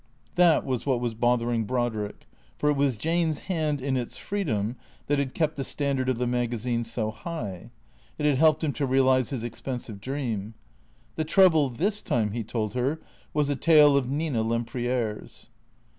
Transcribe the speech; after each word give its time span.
That 0.33 0.65
was 0.65 0.83
what 0.83 0.99
was 0.99 1.13
bothering 1.13 1.65
Brodrick; 1.67 2.25
for 2.57 2.71
it 2.71 2.75
was 2.75 2.97
Jane's 2.97 3.37
hand, 3.41 3.79
in 3.79 3.95
its 3.95 4.17
freedom, 4.17 4.75
tliat 5.07 5.19
had 5.19 5.33
kept 5.35 5.57
the 5.57 5.63
standard 5.63 6.09
of 6.09 6.17
the 6.17 6.25
maga 6.25 6.57
zine 6.57 6.83
so 6.83 7.11
high. 7.11 7.69
It 8.17 8.25
had 8.25 8.39
helped 8.39 8.63
him 8.63 8.73
to. 8.73 8.87
realize 8.87 9.29
his 9.29 9.43
expensive 9.43 10.01
dream. 10.01 10.55
The 11.17 11.23
trouble, 11.23 11.69
this 11.69 12.01
time, 12.01 12.31
he 12.31 12.43
told 12.43 12.73
her, 12.73 12.99
was 13.31 13.51
a 13.51 13.55
tale 13.55 13.95
of 13.95 14.09
Nina 14.09 14.41
Lem 14.41 14.65
priere's. 14.65 15.49